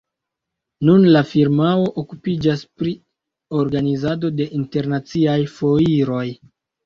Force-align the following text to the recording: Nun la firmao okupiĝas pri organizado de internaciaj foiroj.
Nun 0.87 1.03
la 1.15 1.19
firmao 1.31 1.83
okupiĝas 2.03 2.63
pri 2.81 2.93
organizado 3.59 4.33
de 4.41 4.47
internaciaj 4.63 5.37
foiroj. 5.59 6.25